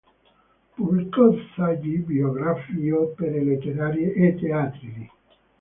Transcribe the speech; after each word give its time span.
Pubblicò 0.73 1.31
saggi, 1.55 1.99
biografie, 1.99 2.91
opere 3.03 3.43
letterarie 3.43 4.11
e 4.13 4.33
teatrali. 4.35 5.11